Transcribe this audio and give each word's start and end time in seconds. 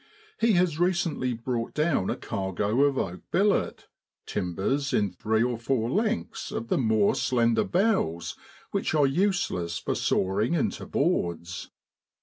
He 0.39 0.53
has 0.53 0.79
recently 0.79 1.33
brought 1.33 1.75
down 1.75 2.09
a 2.09 2.15
cargo 2.15 2.81
of 2.85 2.97
oak 2.97 3.21
billet 3.29 3.85
timbers 4.25 4.87
66 4.87 4.89
JULY 4.89 4.97
IN 4.99 5.09
BROADLAND. 5.11 5.13
in 5.13 5.17
three 5.21 5.51
or 5.51 5.57
four 5.59 5.89
feet 5.89 5.95
lengths 5.95 6.51
of 6.51 6.67
the 6.69 6.77
more 6.79 7.13
slender 7.13 7.63
boughs 7.63 8.35
which 8.71 8.95
are 8.95 9.05
useless 9.05 9.77
for 9.77 9.93
saw 9.93 10.39
ing 10.41 10.55
into 10.55 10.87
boards. 10.87 11.69